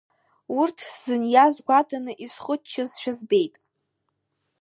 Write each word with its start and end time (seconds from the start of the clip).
Урҭ 0.59 0.77
сзыниаз 0.91 1.55
гәаҭаны 1.65 2.11
исхыччозшәа 2.25 3.11
збеит. 3.17 3.55